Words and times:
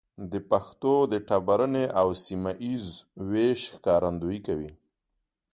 د 0.31 0.33
پښتو 0.49 0.93
د 1.11 1.13
ټبرني 1.29 1.85
او 2.01 2.07
سيمه 2.25 2.51
ييز 2.65 2.85
ويش 3.29 3.61
ښکارندويي 3.75 4.39
کوي. 4.47 4.71